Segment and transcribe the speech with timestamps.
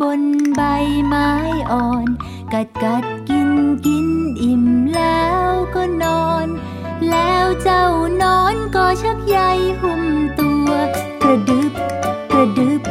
[0.00, 0.22] บน
[0.56, 0.62] ใบ
[1.06, 1.30] ไม้
[1.70, 2.06] อ่อน
[2.52, 3.50] กัดกัดกิน
[3.86, 4.08] กิน
[4.42, 6.46] อิ่มแล้วก็นอน
[7.10, 7.84] แล้วเจ้า
[8.22, 9.38] นอนก็ชักใย
[9.80, 10.02] หุ้ม
[10.38, 10.68] ตัว
[11.22, 11.72] กระดึบ
[12.32, 12.82] กระดึบ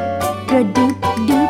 [0.50, 0.96] กระดึบ
[1.30, 1.42] ดึ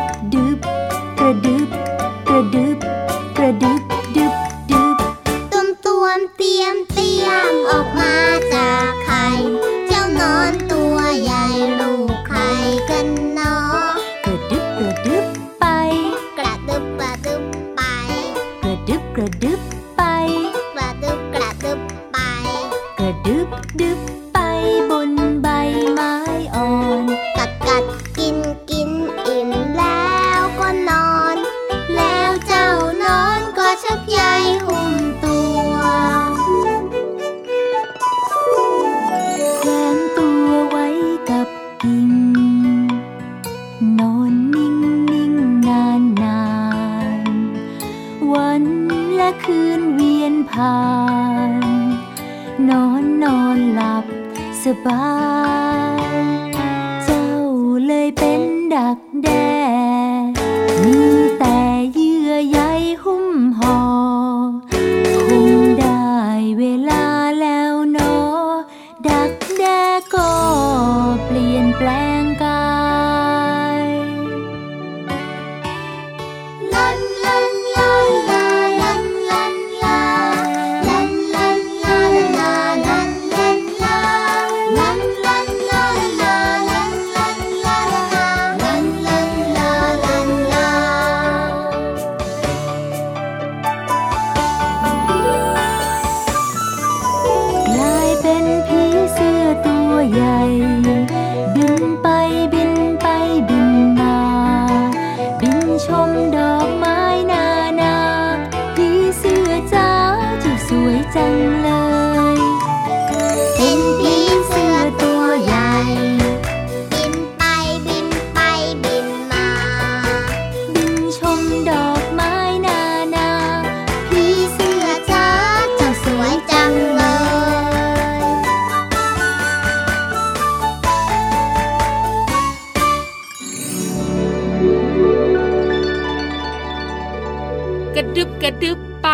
[138.00, 139.08] ระดึบกระดึบไป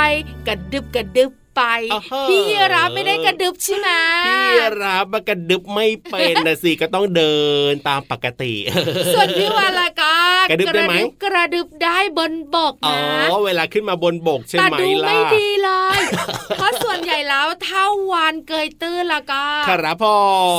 [0.46, 2.42] กระดึบกระดึบไปอ่าฮะพี่
[2.74, 3.88] รับไม่ได้กระดึบใช่ไหม
[4.26, 7.36] พี่รับมากระดึบไม่เป็นนะสิก็ต้องเดิ
[7.70, 8.52] นตามปกติ
[9.14, 10.15] ส่วนพี่วานละก็
[10.50, 15.98] กระดึบได้ไหมกระดึบได้บนบกอ๋อนะเวลาขึ้นมาบนบกใช่แต่ไหมดูล่ะไม่ดีเลย
[16.56, 20.04] เพราะส่วนใหญ่แล้วถ้าวานเกยตื้นละก็ครับผ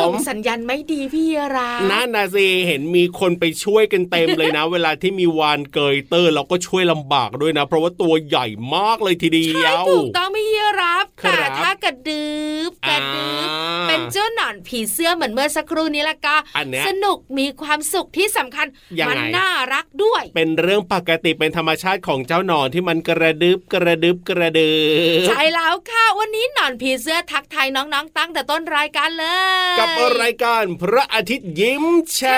[0.01, 8.45] ส่มงสัญญาณไม่ดีพี่รับนั่นนะสิเห็นมีคนไปช่วยกันเต็มเลยนะ เวลาที่มีวานเกยเตอร์เราก็ช่วยลำบากด้วยนะ เพราะว่าตัวใหญ่
[8.75, 10.47] มากเลยทีเดียใช่วถูกต้องพี่
[10.81, 12.27] รับครับแต่ถ้ากระดึ
[12.69, 18.67] บกระดึบอ่าเป็นเจ้าหนอนผีเสื้อเหมือนเมื่อสักครู่นี้ละก็อันเนี้ยสนุกมีความสุขที่สำคัญ
[18.99, 24.71] ยังไงมัน่ารักด้วย เป็นเรื่องปกติเป็นธรรมชาติของเจ้าหนอนที่มันกระดึบกระดึบกระดึ
[25.25, 29.25] บใช่แล้วค่ะวันนี้หนอนผีเสื้อทักทายน้องๆตั้งแต่ต้นรายการเล
[29.73, 29.89] ย กับ
[30.21, 32.37] รายการพระอาทิตย์ยิ้มแฉ่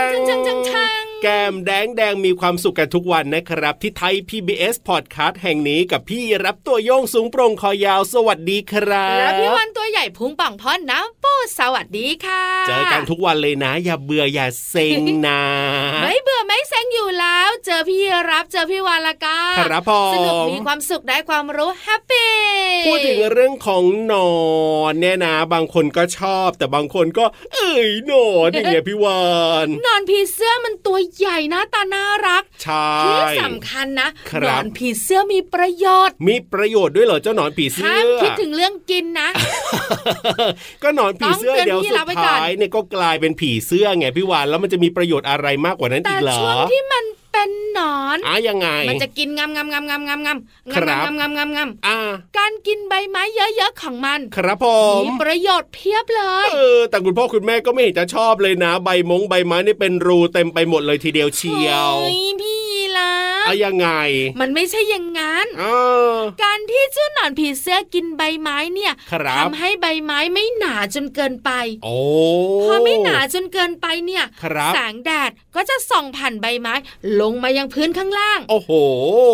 [0.71, 15.42] ช่าง งช่างช่างช่างแก้มแดงแดงมีความสุขกันทุกวันนะครับ ที่ไทย PBS Podcast แห่งนี้กับพี่รับตัวโยงสูงโปร่งคอยาวสวัสดีครับแล้วพี่วันตัวใหญ่พุงป่องพ่นน้ำปูสวัสดีค่ะ เจอกันทุกวันเลยนะ อย่าเบื่ออย่าเซ็งนะ
[16.04, 18.01] ไม่เบื่อไม่เซ็งอยู่แล้ว เจอพี่
[18.31, 22.33] รับเจอพี่วานละก็ครับผมสนุกมีความสุขได้ความรู้แฮปปี้
[22.86, 24.31] พูดถึงเรื่องของหนอ
[24.92, 29.24] นเนี่ยนะ บางคนก็ชอบ แต่บางคนก็ เอ้ยหนอนอย่างเงี้ยพี่วา
[29.65, 39.29] นหนอนผีเสื้อมันตัวใหญ่หน้าตาน่ารักใช่ที่สำคัญนะครับหนอนผีเสื้อมีประโยชน์ มีประโยชน์ด้วยเหรอเจ้าหนอนผีเสื้ห้ามอคิดถึงเรื่องกินนะ
[40.83, 47.03] ก็หนอนผีเสื้อต้องเตือนเดี๋ยวพี่สุรัดบไว้ก่อนท้ายเนี่ยก็กลายเป็นผีเสื้อไงพี่วานแล้วมันจะมีประโยชน์อะไรมากกว่านั้นแต่อีกเหรอช่วงที่มัน
[47.39, 51.97] เป็นหนอนอะยังไง มันจะกินงำงำงำงำงำงำครับงำงำงำงำอ่า
[52.38, 54.65] การกินใบไม้เยอะๆของมัน ครับผ
[55.00, 62.58] มมีประโยชน์เพียบเลยเออแต่คุณพ่อคุณแม่ก็ไม่เห็นจะชอบเลยนะ ใบมงใบไม้นี่เป็นรูเต็มไปหมดเลยทีเดียวเชียวโอ้ยพี่
[63.54, 63.90] ยีราฟอะยังไง
[64.42, 65.66] มันไม่ใช่อย่างนั้นเอ
[66.13, 71.51] อการที่เจ้าหนอนผีเสื้อกินใบไม้เนี่ยครับทำให้ใบไม้ไม่หนาจนเกินไป
[71.84, 71.98] โอ้
[72.63, 76.74] พอไม่หนาจนเกินไปเนี่ยครับแสงแดดก็จะส่องผ่านใบไม้
[77.22, 78.72] ลงมายังพื้นข้างล่าง โอ้โห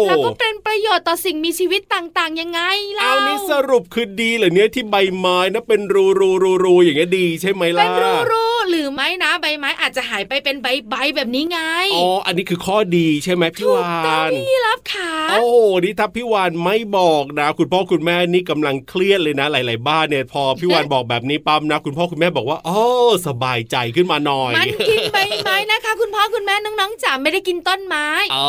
[0.08, 2.62] แล้วก็เป็นประโยชน์ต่อสิ่งมีชีวิตต่างๆ ยังไง
[2.96, 11.60] เล่าเอานี่สรุปคือดีเหรอเนี่ยที่ใบไม้นะเป็นรูรูรูรูอย่างเงี้ยดีใช่ไหมล่ะเป็นรูรูๆหรือไม่นะใบไม้อาจจะหายไปเป็นใบใบๆแบบนี้ไง
[11.96, 22.80] อ๋อ อันนี้คือข้อดีใช่ไหมพี่ถูกวาต้องนพี่รับขาโอ้โหนี่ถ้าพี่วานไม่บอกนะ คุณพ่อคุณแม่นี่กำลังเครียดเลยนะ หลาย ๆ บ้านเนี่ยพอพี่วานบอกแบบนี้ปั๊มนะ คุณพ่อคุณแม่บอกว่าอ๋อ
[23.28, 28.48] สบายใจขึ้นมาหน่อย มันกินใบไม้นะคะ คุณพ่อคุณแม่น้องๆจ๋าไม่ได้กินต้นไม้อ๋อ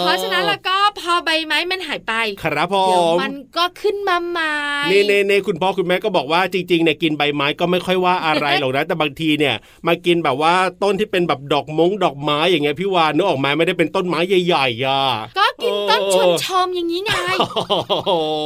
[0.00, 2.12] เพราะฉะนั้นแล้วก็พอใบไม้มันหายไป
[2.42, 4.54] ครับผเดี๋ยวมมันก็ขึ้นมาใหม่
[4.90, 9.54] นี่เน่เน่คุณพ่อคุณแม่ก็บอกว่าจริงๆเนี่ยกินใบไม้ก็ไม่ค่อยว่าอะไรหรอกนะแต่บางทีเนี่ย
[9.86, 14.97] มากินแบบว่าต้นที่เป็นแบบดอกมงดอกไม้อย่างเงี้ยพี่วานนึกออกมาไม่ได้เป็นต้นไม้ใหญ่ๆอะ
[15.38, 17.12] ก็กินต้นเออชนชมอย่างนี้ไง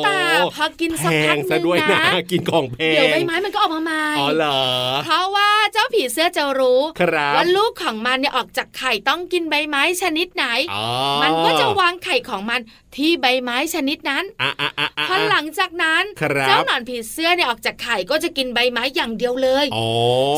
[0.04, 0.20] แต่
[0.54, 4.60] พอกินแพสักพักงหซะนึ่งด้วยนะนะ กินของแพงเดี๋ยวใบไม้มันก็ออกมาใหม่อ๋อเหรอ
[5.04, 10.84] เพราะว่าเจ้าผีเสื้อจะรู้ครับว่าลูกของมันเนี่ยออกจากไข่ต้องกินใบไม้ชนิดไหนอ๋อ
[11.22, 12.60] มันก็จะวางไข่ของมัน
[12.96, 19.86] ที่ใบไม้ชนิดนั้นอะอะอะอะพอหลังจากนั้นครับเจ้าหนอนผีเสื้อเนี่ยออกจากไข่ก็จะกินใบไม้อย่างเดียวเลยอ๋อ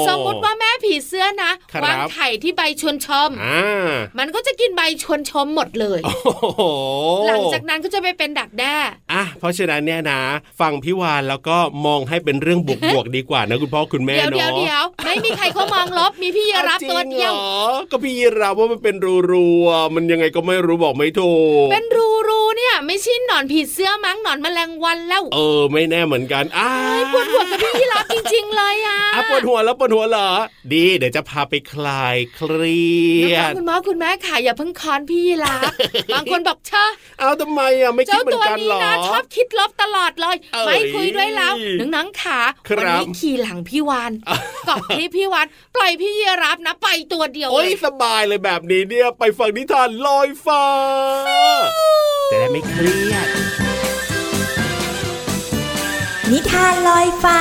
[0.09, 8.77] สมมติว่าแม่ผีเสื้อนะครับวางไข่ที่ใบชวนชมอ่ามันก็จะกินใบชวนชมหมดเลยโอ้โหหลังจากนั้นก็จะไปเป็นดักแด้
[9.13, 10.21] อะเพราะฉะนั้นเนี่ยนะ
[10.61, 11.57] ฟังพี่วานแล้วก็
[11.87, 17.59] มองให้เป็นเรื่องบวกๆดีกว่านะคุณพ่อคุณแม่เดี๋ยวเนาะเดี๋ยวเดี๋ยวไม่มีใครเขามองลบมีพี่รับจริงตัวเดียวหรอ
[17.91, 18.97] ก็พี่ยีราฟว่ามันเป็น
[19.31, 21.35] รูๆอะมันยังไงก็ไม่รู้บอกไม่ถู
[21.65, 30.29] กเป็นรูรูๆ เนี่ยไม่ใช่หนอนผีเสื้อมั้งหนอนแมลงวันแล้ว เออ ไม่แน่เหมือนกันอ้าเฮ้ยปวดหัวกับพี่ยีรับจริง ๆ เลยอะอะปวดหัวแล้วปวดหัวเหรอ
[30.73, 32.85] ดีเดี๋ยวจะพาไปคลายเครี
[33.33, 35.63] ยน้องดๆคุณพ่อคุณแม่ค่ะอย่าเพิ่งค้อนพี่ยีรับ
[36.15, 44.13] บางคนบอกเชอะเอาทำไมอะไม่คิดเจ้าเหมือตัวนกันนี้เหรอนะชอบคิดลบตลอดเลยเอ้ยไม่คุยด้วยแล้วน้องๆขาครับวันี้ขี่หลังพี่วาน
[44.67, 50.65] เกาะที่พี่วานปล่อยพี่ยีรับนะไปตัวเดียวโอ้เลยยสบายเลยแบบนี้เนี่ยไปฟังนิทานลอยฟ้า
[52.45, 53.29] จะได้ไม่เครียด
[56.31, 57.41] นิทานลอยฟ้า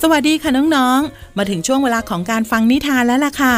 [0.00, 3.56] สวัสดีค่ะน้องๆ มาถึงช่วงเวลาของการฟังนิทานแล้วล่ะค่ะ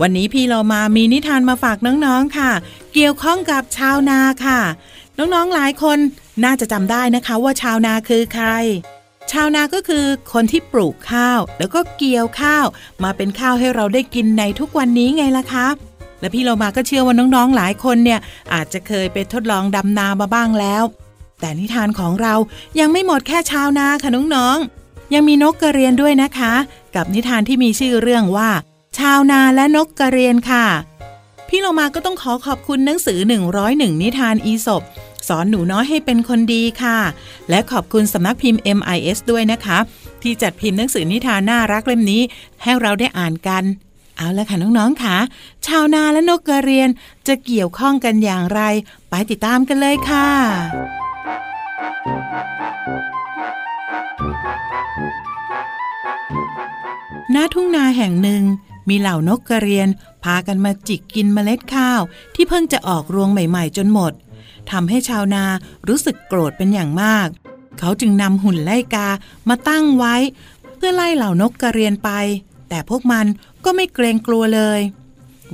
[0.00, 2.50] วันนี้พี่เรามามีนิทานมาฝากน้องๆค่ะ
[2.94, 4.60] เกี่ยวข้องกับชาวนาค่ะ
[5.18, 5.98] น้องๆหลายคน
[6.44, 8.48] น่าจะจำได้นะคะว่าชาวนาคือใคร
[9.32, 12.66] ชาวนาก็คือคนที่ปลูกข้าว แล้วก็เกี่ยวข้าว
[13.04, 15.66] มาเป็นข้าวให้เราได้กินในทุกวันนี้ไงล่ะคะ
[16.20, 18.20] และพี่เรามาก็เชื่อว่าน้องๆหลายคนเนี่ย
[18.52, 20.82] อาจจะเคยไปทดลองดำนามาบ้างแล้ว
[21.40, 22.34] แต่นิทานของเรา
[22.80, 26.52] ยังไม่หมดแค่ชาวนาค่ะน้องๆยังมีนกกระเรียนด้วยนะคะ
[26.96, 28.50] กับนิทานที่มีชื่อเรื่องว่า
[28.98, 30.66] ชาวนาและนกกระเรียนค่ะ
[31.48, 33.18] พี่เรามาก็ต้องขอขอบคุณหนังสือ
[33.60, 34.82] 101 นิทานอีสบ
[35.28, 36.98] สอนหนูน้อยให้เป็นคนดีค่ะ
[37.50, 39.78] และขอบคุณสำนักพิมพ์ MIS ด้วยนะคะ
[40.22, 42.22] ที่จัดพิมพ์หนังสือนิทานน่ารักเล่มนี้
[42.62, 43.64] ให้เราได้อ่านกัน
[44.16, 45.16] เอาละค่ะน้องๆค่ะ
[45.66, 46.88] ชาวนาและนกกระเรียน
[47.28, 48.60] จะเกี่ยวข้องกันอย่างไร
[49.10, 50.28] ไปติดตามกันเลยค่ะ
[57.34, 58.42] ณทุ่งนาแห่งหนึ่ง
[58.88, 59.88] มีเหล่านกกระเรียน
[60.24, 62.00] พากันมาจิกกินเมล็ดข้าว
[62.34, 64.12] ที่เพิ่งจะออกรวงใหม่ ๆ จนหมด
[64.70, 65.44] ทำให้ชาวนา
[65.88, 67.28] รู้สึกโกรธเป็นอย่างมาก
[67.78, 69.08] เขาจึงนำหุ่นไล่กา
[69.48, 70.14] มาตั้งไว้
[70.76, 72.10] เพื่อไล่เหล่านกกระเรียนไป
[72.68, 73.26] แต่พวกมัน
[73.64, 74.80] ก็ไม่เกรงกลัวเลย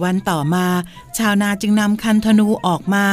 [0.02, 0.66] วันต่อมา
[1.18, 3.06] ชาวนาจึงนำคันธนูออกมา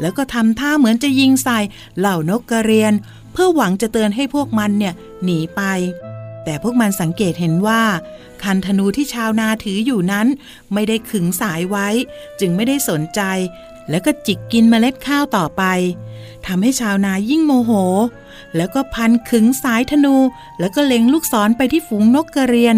[0.00, 1.58] แล้วก็ทำท่าเหมือนจะยิงใส่
[1.98, 2.92] เหล่านกกระเรียน
[3.32, 4.94] เพื่อหวังจะเตือนให้พวกมันเนี่ย
[5.24, 5.62] หนีไป
[6.44, 7.82] แต่พวกมันสังเกตเห็นว่า
[8.44, 10.26] คันธนูที่ชาวนาถืออยู่นั้น
[10.72, 11.88] ไม่ได้ขึงสายไว้
[12.40, 13.20] จึงไม่ได้สนใจ
[13.90, 15.62] แล้วก็จิกกินเมล็ดข้าวต่อไป
[16.46, 17.72] ทำให้ชาวนายิ่งโมโห
[18.56, 20.16] แล้วก็พันขึงสายธนู
[20.60, 22.76] แล้วก็เล็งลูกศรไปที่ฝูงนกกระเรียน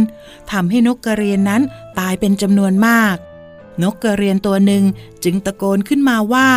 [0.52, 1.62] ทำให้นกกระเรียนนั้น
[1.98, 3.16] ตายเป็นจำนวนมาก
[3.82, 4.84] นกกระเรียนตัวหนึ่ง
[5.24, 6.48] จึงตะโกนขึ้นมาว่า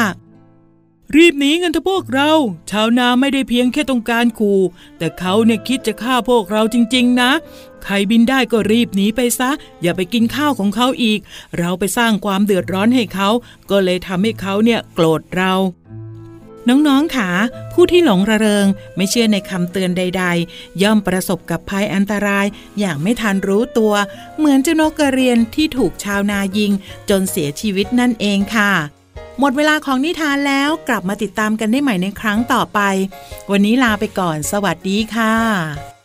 [1.18, 2.32] รีบหนีกันเถอะพวกเรา
[2.72, 4.62] ชาวนาไม่ได้เพียงแค่ต้องการขู่
[4.98, 7.32] แต่เขาเนี่ยคิดจะฆ่าพวกเราจริง ๆ นะ
[7.84, 9.50] ใครบินได้ก็รีบหนีไปซะ
[9.82, 11.20] อย่าไปกินข้าวของเขาอีก
[11.58, 13.30] เราไปสร้างความเดือดร้อนให้เขา
[13.70, 15.54] ก็เลยทำให้เขาเนี่ยโกรธเรา
[16.68, 17.30] น้องๆค่ะ
[17.74, 20.24] ผู้ที่หลงระเริง ไม่เชื่อในคำเตือนใด
[20.54, 22.46] ๆ ย่อมประสบกับภัยอันตราย
[22.80, 23.94] อย่างไม่ทันรู้ตัว
[24.38, 26.72] เหมือนเจ้านกกระเรียนที่ถูกชาวนายิง
[27.10, 28.74] จนเสียชีวิตนั่นเองค่ะ
[29.40, 32.80] หมดเวลาของนิทานแล้วกลับมาติดตามกันได้ใหม่ในครั้งต่อไป
[33.52, 35.99] วันนี้ลาไปก่อน สวัสดีค่ะ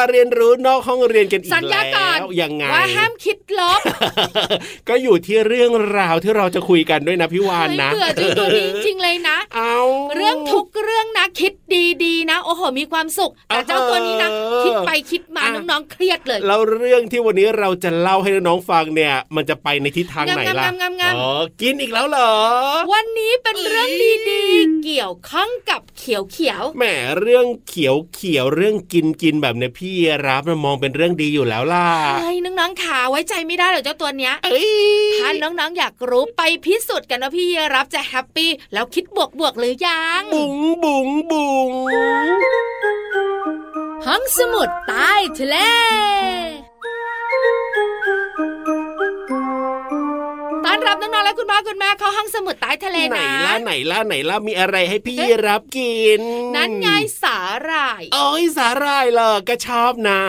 [0.00, 3.80] เวลาเรียนรู้นอกห้องเรียนกันอีกสัญญาแล้ก่อนวยังไงว่าห้ามคิดลบ
[4.88, 9.76] ก็อยู่ที่เรื่องราวที่เราจะคุยกันด้วยนะพี่วานเฮ้ยนะเบื่อจริงตัวนี้จริงๆเลยนะ เอา
[10.16, 11.52] เรื่องทุกเรื่องนะคิด
[12.04, 14.28] ดีๆนะ โอ้โหมีความสุขแต่เจ้าตัวนี้นะ
[14.64, 21.30] คิดไปคิดมาน้องๆเครียดเลยแล้วเรื่องที่วันนี้เราจะเล่าให้น้องๆฟังเนี่ย มันจะไปในทิศทางไหนล่ะงามๆงามๆอ๋อ
[21.60, 22.32] กินอีกแล้วเหรอ
[22.92, 23.88] วันนี้เป็นเรื่อง
[24.30, 26.84] ดีๆเกี่ยวข้องกับเขียวเขียวแหม
[27.20, 29.89] เรื่องเขียวเขียวๆเรื่องกินกินแบบเนี้ยพี่
[30.26, 31.88] รับมันมองเป็นเรื่องดีอยู่แล้วล่ะ
[32.20, 34.68] เฮ้ยน้องๆขาไว้ใจไม่ได้เหรอเจ้าตัวเนี้ยเอ้ย
[35.20, 39.04] ถ้าน้องๆอยากรู้ไปพิสูจน์กันว่าพี่รับจะแฮปปี้แล้วคิด
[39.38, 41.70] บวกๆหรือยัง บุ๋งบุ๋งบุ๋ง
[44.06, 45.56] ห้องสมุดใต้ทะเล
[50.90, 56.20] รับน้องๆและคุณพ่อคุณแม่เข้าห้องสมุดใต้ทะเลไหนนะล่ะไหนล่ะไหนล่ะมีอะไรให้พี่รับกิน
[56.56, 56.88] นั่นไง
[57.22, 60.20] สาหร่ายโอ้ยสาหร่ายเหรอก็ชอบนะ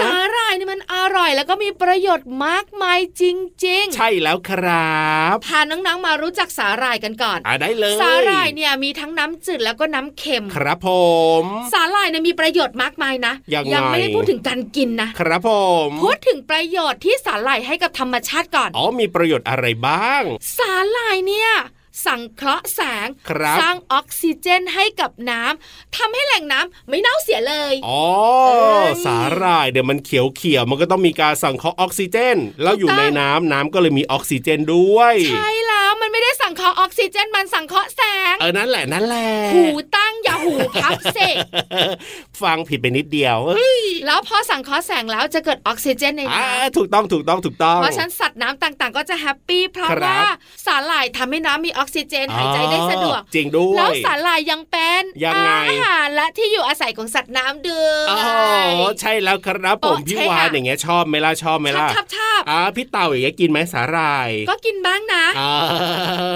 [0.00, 3.22] สาหร่ายนี่มันอร่อยแล้วก็มีประโยชน์มากมายจ
[3.66, 4.98] ริง ๆ ใช่แล้วครั
[5.34, 10.88] บพาน้องๆมารู้จักสาหร่ายกันก่อนอะได้เลย สาหร่ายเนี่ยมีทั้งน้ำจืดแล้วก็น้ำเค็ม ครับผ
[11.42, 15.50] ม สาหร่ายเนี่ยมีประโยชน์มากมายนะยังไงไม่ได้พูดถึงการกินนะครับผ
[15.86, 19.97] มพูดถึงประโยชน์ที่สาหร่ายให้กับธรรมชาติก่อนอ๋อมีประโยชน์อะไรบ้าง
[20.58, 21.50] สาหร่ายเนี่ย
[22.06, 28.02] สังเคราะห์แสงครับสร้างออกซิเจนให้กับน้ำทำให้แหล่งน้ำไม่เน่าเสียเลยอ๋อ
[28.46, 38.02] เอ้ยสาหร่ายเดี๋ยวมันเขียวเขียวๆมันก็ต้องมีการสั่งเคราะห์ออกซิเจน แล้วอยู่ถูกต้องในน้ำน้ำก็เลยมีออกซิเจนด้วย ใช่แล้วมันไม่ได้สังเคราะห์ออกซิเจนมันสังเคราะห์แส
[38.32, 39.64] ง เออนั่นแหละนั่นแหละหู
[39.96, 41.36] ตั้งอย่าหูพับเสก
[42.42, 50.20] ฟังผิดไปนิดเดียวเอ้ยแล้วพอสังเคราะห์แสงแล้วจะเกิดออกซิเจนในอ่าน้ำถูกต้องถูกต้องถูกต้องเพราะฉะนั้นสัตว์น้ำต่างๆ ก็จะแฮปปี้เพราะครับว่า
[50.66, 58.18] สาหร่ายทำให้น้ำมีออกซิเจนหายใจได้สะดวกอ๋อจริงด้วยแล้วสาหร่ายยังเป็นยังไงอาหารและที่อยู่อาศัยของสัตว์น้ำด้วยอ๋อ
[59.00, 65.52] ใช่แล้วครับผมโอ้พี่ใช่วานค่ะอย่างเงี้ยชอบไหมล่ะชอบไหมชอบล่ะชอบชอบอ่าพี่เต่าอย่างเงี้ยกินไหมสาหร่าย ก็กินบ้างนะอ่า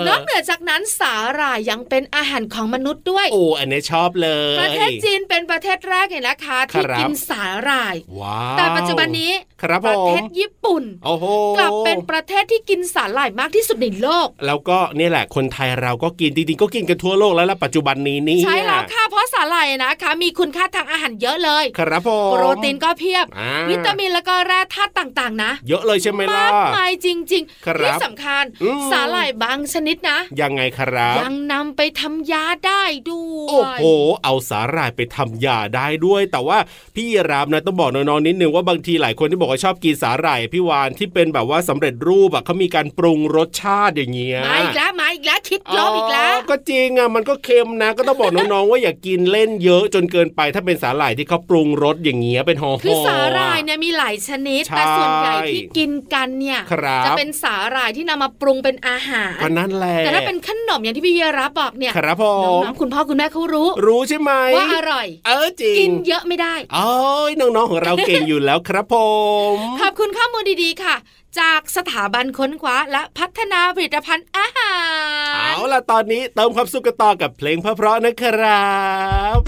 [0.08, 9.32] นอกเหนือจากนั้นสาหร่ายยังเป็นอาหารของมนุษย์ด้วยโอ้อันเนี้ยชอบเลย ประเทศจีนเป็นประเทศแรกเนี่ยนะคะที่ครับกินสาหร่ายว้าวแต่ปัจจุบันนี้
[9.62, 11.24] ครับประผเทมศญี่ปุ่นโอ้โห
[11.58, 33.82] กลับเป็นประเทศที่กินสาหร่ายมากที่สุดในโลก แล้วก็เนี่ยแหละคนไทยเราก็กินจริงๆก็กินกันทั่วโลกแล้วล่ะปัจจุบันนี้นี่ใช่แล้วค่ะเพราะสาหร่ายนะคะ มีคุณค่าทางอาหารเยอะเลย ครับผมโปรตีนก็เพียบอ่าวิตามินแล้วก็แร่ธาตุต่างๆ นะ เยอะเลยใช่ไหมล่ะมากมายจริงครับๆที่สำคัญอืมสาหร่ายบางชนิดนะ ยังไงครับยังนำไปทำยาได้ด้วยโอ้โห
[34.22, 36.58] เอาสาหร่ายไปทำยาได้ด้วย แต่ว่า
[36.96, 66.90] พี่รามนะต้องบอกน้องๆนิดนึงว่าบางทีหลายคนที่บอกว่าชอบกินสาหร่ายพี่วานที่เป็นแบบว่าสำเร็จรูปอะเขามีการปรุงรสชาติอย่างเงี้ยมาอีกแล้วมาอีกแล้วคิดลบอีกแล้วก็จริงอะมันก็เค็มนะ ก็ต้องบอกน้องๆว่าอย่ากินเล่นเยอะจนเกินไปถ้าเป็นสาหร่ายที่เขาปรุงรสอย่างเงี้ยเป็นห่อๆคือสาหร่ายเนี่ยมีหลายชนิดใช่แต่ส่วนใหญ่ที่กินกันเนี่ยครับจะเป็นสาหร่ายที่นำมาปรุงเป็นอาหารก็นั่นแหละแต่ถ้าเป็นขนมอย่างที่พี่เยรับบอกเนี่ยครับผน้มองๆคุณพ่อคุณแม่เขารู้ รู้ใช่ไหมว่าอร่อย เออจริงกินเยอะไม่ได้โอ้
[67.28, 68.94] ยน้องๆของเราเก่งอยู่แล้วครับผ
[69.41, 69.41] ม
[69.80, 70.94] ขอบคุณข้อมูลดีๆค่ะ
[71.40, 74.76] จากสถาบันค้นคว้าและพัฒนาผลิตภัณฑ์อาหา
[75.50, 78.72] ร เอาล่ะตอนนี้เติมความสุขกันต่อกับเพลงเพราะๆนะครั
[79.36, 79.38] บ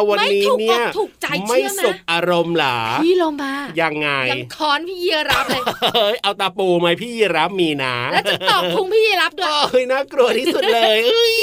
[0.00, 5.62] ำไมล่ะวันนี้ไม่ถูกเนี่ยอกถูกใจเชื่ไม่อไหมสบอารมณ์หรอพี่โลมายังไงยังค้อนพี่เยรับเลย
[5.94, 11.34] เฮ้ยเอาตาปูไหมพี่รับมีนะแล้วจะตอกพุงพี่เยรับด้วยเอ้ยน่ากลัวที่สุดเลยเอ้ย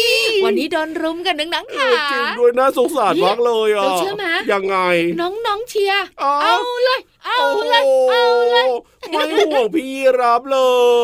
[0.45, 4.77] วันนี้โดนรุมกันนังๆเอค่ะอจริงด้วยน่าสงสารมากเลยอะเราเชื่อไหมยังไง
[5.21, 7.39] น้องๆเชียร์อ๋อเอาเลยเอา
[7.69, 8.67] เลยโอ้เอาเลย
[9.11, 9.89] ไม่ห่วงพี่
[10.21, 10.57] รับเล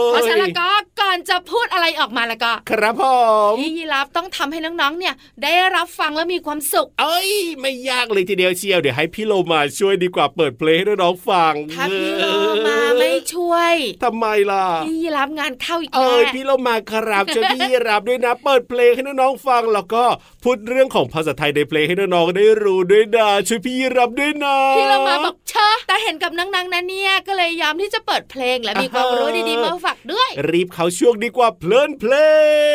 [0.07, 0.78] ยเพราะฉะนั้นแล้วก็ก่
[1.09, 3.03] อนจะพูดอะไรออกมาแล้วก็ ครับผ
[3.51, 12.23] มพี่ยีรับต้องทำให้น้องๆเนี่ย ได้รับฟังแล้วมีความสุข เอ้ย ไม่ยากเลยทีเดียวเชียวเดี๋ยวให้พี่โลมาช่วยดีกว่าเปิดเพลงให้น้องๆฟังถ้าพี่โล
[12.67, 20.03] มาไม่ช่วยทำไมล่ะพี่ยีรับงานเข้าอีกเอ้แน่ยพี่เรามาครับช่วยพี่รับด้วยนะเปิดเพลงให้น้องๆฟังแล้วก็
[20.43, 32.13] พูดเรื่องของภาษาไทยในเพลงให้น้องๆได้รู้ด้วยนะช่วยพี่รับด้วยนะพี่โลมาบอกเชอะแต่เห็นกับนางๆนั้นเนี่ยก็เลยยอมที่จะเปิดเพลงและมีความรู้ดีๆมาฝากด้วย รีบเข้าช่วงดีกว่าเพลินเพล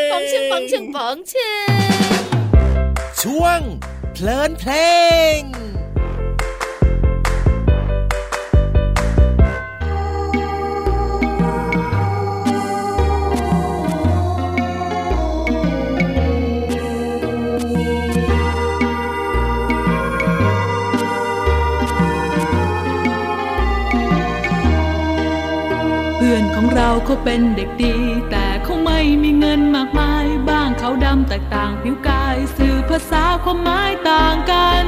[0.06, 1.68] งปองชึงปองชึงปองชึง
[3.22, 3.60] ช่วง
[4.14, 4.72] เพลินเพล
[5.38, 5.40] ง
[27.06, 27.96] เขาเป็นเด็กดี
[28.30, 34.86] แต่เขาไม่มีเงินมากมาย บ้างเขาดำแตกต่างผิวกาย สื่อภาษาความหมายต่างกัน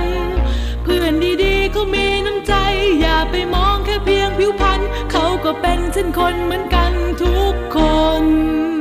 [0.82, 2.54] เพื่อนดีๆเขามีน้ำใจ
[3.00, 4.80] อย่าไปมองแค่เพียงผิวพรรณ
[5.12, 7.78] เขาก็เป็นเช่นคนเหมือนกันทุกค
[8.22, 8.75] น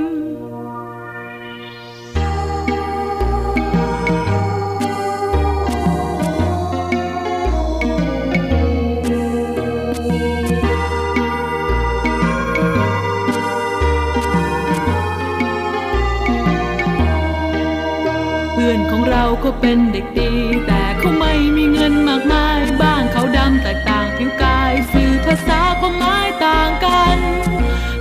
[18.91, 20.31] ของเราก็เป็นเด็กดี
[20.67, 27.17] แต่เขาไม่มีเงินมากมาย บ้านเขาดำแตกต่างผิวกาย สื่อภาษาความหมายต่างกัน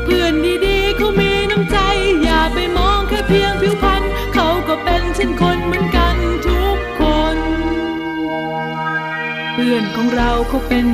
[0.05, 0.33] เพื่อน
[0.67, 1.79] ดีๆเขามีน้ำใจ
[2.23, 4.03] อย่าไปมองแค่เพียงผิวพรรณ
[4.35, 6.17] เขาก็เป็นเช่นคนเหมือนกัน
[6.47, 7.03] ทุกค
[7.35, 7.37] น
[9.53, 10.87] เพื่อนของเราเขาเป็น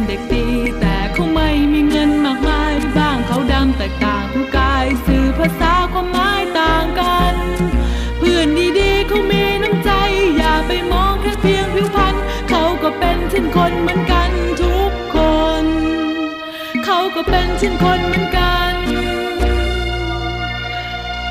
[17.81, 18.75] คนเหมือนกัน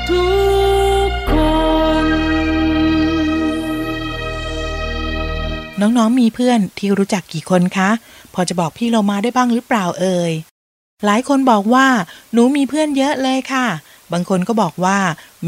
[0.08, 0.24] ทุ
[1.08, 1.34] กค
[2.04, 2.06] น
[5.80, 7.90] น้องๆมีเพื่อนที่รู้จักกี่คนคะ
[8.34, 10.32] พอจะบอกพี่เรามาได้บ้างหรือเปล่าเอ่ย
[11.04, 11.86] หลายคนบอกว่า
[12.32, 13.66] หนูมีเพื่อนเยอะเลยค่ะ
[14.12, 14.98] บางคนก็บอกว่า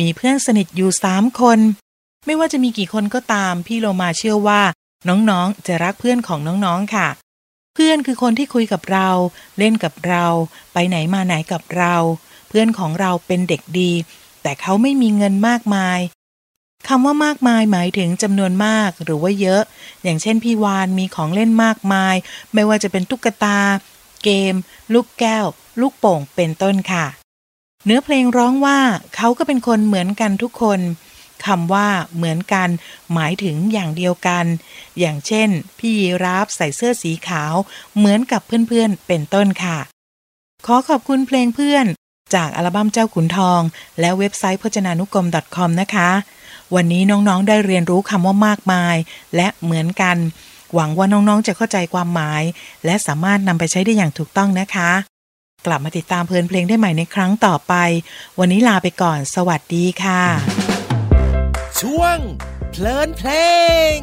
[0.01, 1.59] มีเพื่อนสนิทอยู่สามคน
[2.27, 4.63] ไม่ว่าจะมีกี่คนก็ตาม พี่โลมาเชื่อว่า
[5.09, 7.09] น้องๆ จะรักเพื่อนของน้องๆ ค่ะ
[7.75, 9.09] เพื่อนคือคนที่คุยกับเรา
[9.59, 10.27] เล่นกับเรา
[10.73, 11.95] ไปไหนมาไหนกับเรา
[12.49, 13.93] เพื่อนของเราเป็นเด็กดี
[14.43, 15.99] แต่เขาไม่มีเงินมากมาย
[16.89, 19.63] คำว่ามากมายหมายถึงจำนวนมากหรือว่าเยอะ
[20.03, 22.15] อย่างเช่นพี่วานมีของเล่นมากมาย
[22.55, 23.59] ไม่ว่าจะเป็นตุ๊กตา
[24.25, 24.55] เกม
[24.95, 25.47] ลูกแก้ว
[25.81, 27.07] ลูกโป่งเป็นต้นค่ะ
[27.85, 28.79] เนื้อเพลงร้องว่า
[29.17, 30.81] เขาก็เป็นคนเหมือนกันทุกคน
[31.47, 32.69] คำว่าเหมือนกัน
[33.13, 34.45] หมายถึงอย่างเดียวกัน
[34.99, 37.55] อย่างเช่น พี่ยีราฟใส่เสื้อสีขาว
[37.97, 39.79] เหมือนกับเพื่อนๆ เป็นต้นค่ะ
[40.67, 41.87] ขอขอบคุณเพลงเพื่อน
[42.35, 43.61] จากอัลบั้มเจ้าขุนทอง
[44.01, 45.27] และเว็บไซต์พจนานุกรม
[45.57, 46.11] .com นะคะ
[46.75, 48.97] วันนี้น้องๆได้เรียนรู้คำว่ามากมาย
[49.37, 50.17] และเหมือนกัน
[50.75, 52.43] หวังว่าน้องๆจะเข้าใจความหมาย
[52.85, 54.91] และสามารถนำไปใช้ได้อย่างถูกต้องนะคะ
[55.67, 57.75] กลับมาติดตามเพลินเพลงได้ใหม่ในครั้งต่อไป
[58.39, 60.62] วันนี้ลาไปก่อน สวัสดีค่ะ
[61.83, 62.19] ช่วง
[62.71, 63.31] เพลินเพล
[63.97, 63.99] ง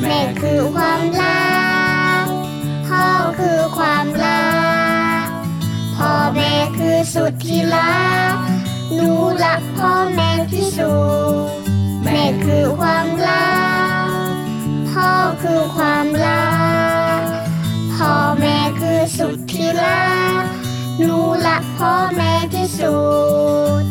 [0.00, 1.48] แม่คือความรั
[2.24, 2.26] ก
[2.86, 3.06] พ่อ
[3.38, 4.44] คือความรั
[5.24, 5.26] ก
[5.96, 8.34] พ่อแม่คือสุดที่รัก
[8.94, 9.10] หนู
[9.44, 10.92] รักพ่อแม่ที่สุ
[11.32, 11.33] ด
[12.44, 13.54] คือความรั
[14.06, 14.32] ก
[14.90, 15.10] พ่อ
[15.42, 16.48] คือความรั
[17.18, 17.22] ก
[17.94, 20.08] พ่อแม่คือสุดที่รั
[20.42, 20.44] ก
[20.98, 22.96] หนูรักพ่อแม่ที่สุ
[23.82, 23.84] ด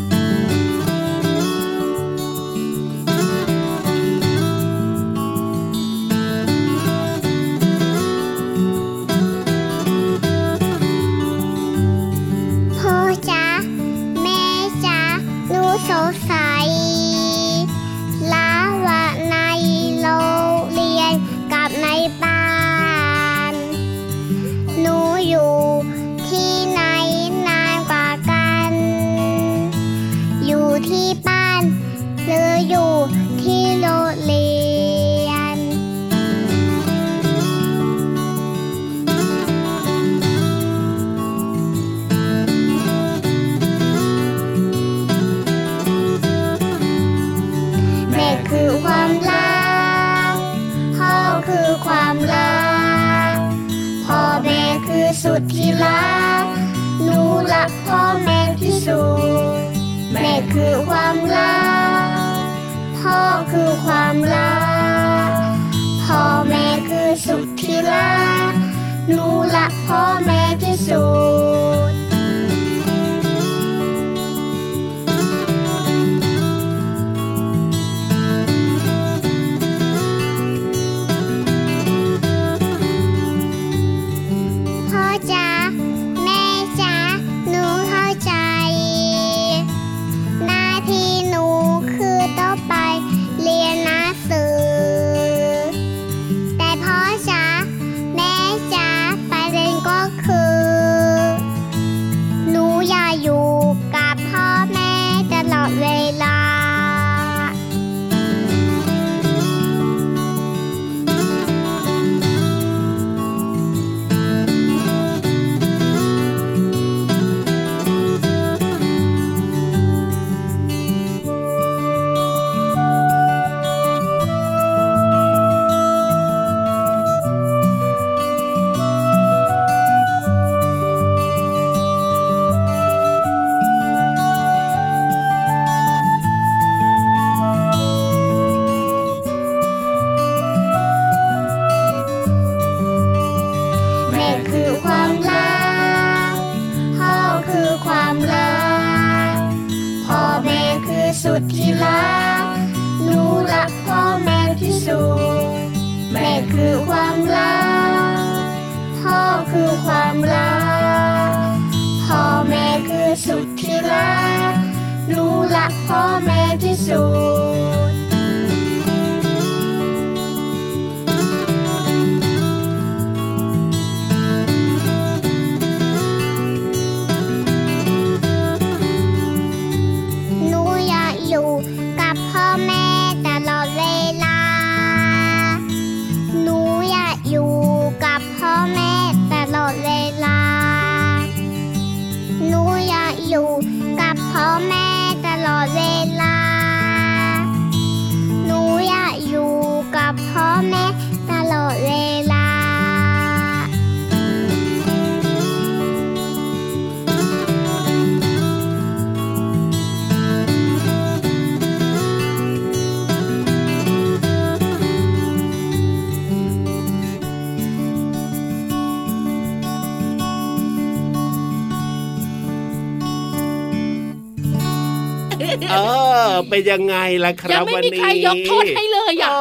[226.49, 229.31] เป็นยังไงล่ะคยัรังบไม่วันมีนี้ใครยกโทษให้เลยเออะ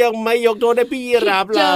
[0.00, 1.74] อยังไม่ยกโทษให้พี่รับเหรอ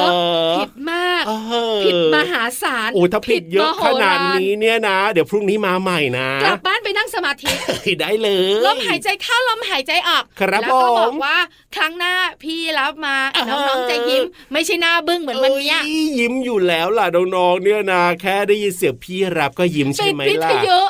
[0.57, 1.33] ผิดมาก เอ
[1.79, 7.51] อ ผิดม หาศาลโอ้ถ้าผิดเยอะมโหขนาดรนี้เนี่ยนะ เดี๋ยวพรุ่งนี้มาใหม่นะกลับบ้านไปนั่งสมาธิ
[8.01, 11.37] ได้เลยลมหายใจเข้าลมหายใจออกครับแล้วก็บอผกมว่า
[11.77, 20.81] ครั้งหน้าพี่รับมาอ่าฮะน้องๆจะยิ้ม ไม่ใช่หน้าบึ้งเหมือนวันเนี้ยอ้ยยิ้มอยู่แล้วล่ะน้องๆเนี่ยนะ แค่ได้ยินเสียงพี่รับก็ยิ้มใช่ปิดไหมวิทล่ะยุ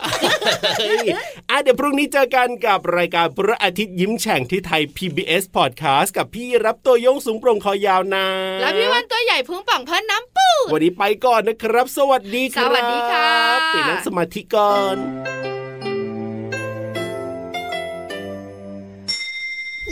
[0.79, 1.07] เฮ้ย
[1.51, 8.27] อะเดี๋ยวพรุ่งนี้เจอกันกับรายการพระอาทิตย์ยิ้มแฉ่งที่ไทย PBS Podcast กับพี่รับตัวโยงสูงโปร่งคอยาวนะ
[8.61, 13.31] แล้วพี่วันตัวใหญ่พุงป่องเพิ่นน้ำปูวันนี้ไปก่อนนะครับ สวัสดีครับสวัสดีค่ะ
[13.69, 14.97] เปลี่ยนสมาธิก่อน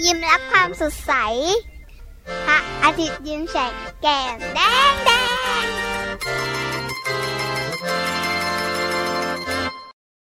[0.05, 1.13] ยิ้มรับความสดใส
[2.47, 4.61] พระอาทิตย์ยิ้มแฉกแก้มแด
[4.91, 5.11] งแด
[5.63, 5.65] ง